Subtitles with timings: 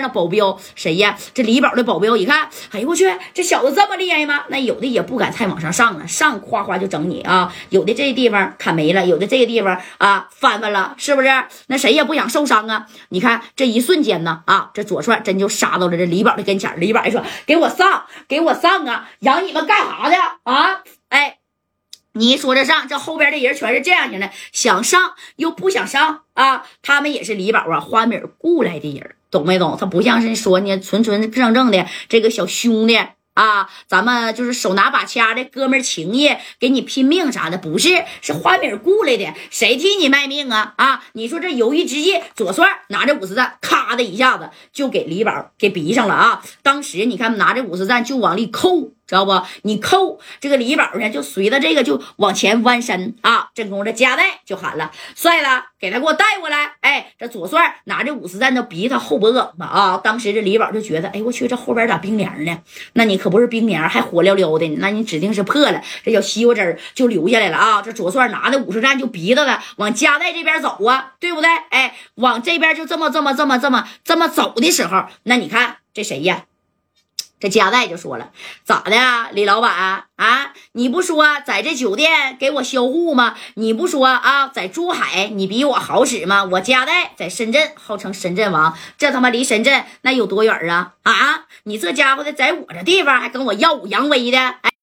[0.00, 1.16] 那保镖谁呀？
[1.32, 4.44] 这李宝的保镖一看，哎呦我去，这小子这么厉害吗？
[4.48, 7.52] 那有的也不敢太往上上啊，上夸夸就整你啊。
[7.70, 11.28] 有的这地方砍没了，有的这个地方啊翻翻了，是不是？
[11.68, 12.86] 那谁也不想受伤啊。
[13.08, 16.72] 你看这一瞬间呢，啊，这左帅真就杀到了这李宝的跟前。
[16.78, 19.08] 李宝一说：“给我上，给我上啊！
[19.20, 20.80] 养你们干啥的啊？”
[22.16, 26.64] 你一说这上，这后边的人全是这样型的，想上又不想上啊！
[26.80, 29.76] 他们也是李宝啊，花米雇来的人，懂没懂？
[29.76, 32.96] 他不像是说呢，纯纯正正的这个小兄弟
[33.34, 40.74] 啊，咱们就是手拿把掐的哥们情谊，给你拼命啥的，不是，是花米雇来的，谁替你卖命啊？
[40.76, 41.04] 啊！
[41.14, 46.44] 你说这犹豫之际，左帅拿着五十赞，咔的一下子就给李宝给逼上了啊！
[46.62, 48.92] 当时你看，拿着五十赞就往里扣。
[49.06, 49.40] 知道不？
[49.62, 53.48] 你扣这个李宝呢，就随着这个就往前弯身啊。
[53.54, 59.98] 正宫这夹带就喊了：“帅了，给他给我带过来！”哎，这左帅拿着五十弹就逼他后脖梗子啊。
[60.02, 62.58] 当时这李宝就觉得：“哎，我去，这后边咋冰凉呢？
[62.94, 65.82] 那你可不是冰凉，还火燎燎的，那你指定是破了。
[66.02, 67.82] 这小西瓜汁就流下来了啊！
[67.82, 71.50] 这左帅拿着五十弹就逼着他往夹带这边走啊，对不对？
[71.70, 76.44] 哎，往这边就这么这么这么这么这么走的时候，那你看这谁呀？
[77.44, 78.30] 这加代就说了
[78.64, 80.52] ：“咋的啊，李老板啊？
[80.72, 83.34] 你不说在这酒店给我销户吗？
[83.56, 86.44] 你不说啊，在珠海你比我好使吗？
[86.44, 90.94] 我加代在深圳号称深圳王，这他妈离深圳那有多远啊？
[91.02, 94.38] 啊，你这家伙的在我这地方还跟我耀武扬威的？
[94.38, 94.70] 哎。”